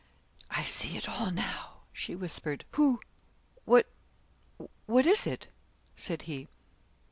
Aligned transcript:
'I 0.49 0.63
see 0.63 0.97
it 0.97 1.07
all 1.07 1.29
now,' 1.29 1.81
she 1.93 2.15
whispered. 2.15 2.65
'Who 2.71 2.99
what 3.65 3.85
what 4.87 5.05
is 5.05 5.27
it?' 5.27 5.49
said 5.95 6.23
he. 6.23 6.47